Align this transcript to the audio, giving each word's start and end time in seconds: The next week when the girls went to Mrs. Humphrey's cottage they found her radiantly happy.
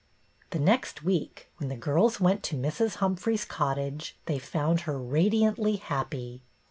The 0.49 0.57
next 0.57 1.03
week 1.03 1.51
when 1.57 1.69
the 1.69 1.75
girls 1.75 2.19
went 2.19 2.41
to 2.45 2.55
Mrs. 2.55 2.95
Humphrey's 2.95 3.45
cottage 3.45 4.17
they 4.25 4.39
found 4.39 4.81
her 4.89 4.97
radiantly 4.97 5.75
happy. 5.75 6.41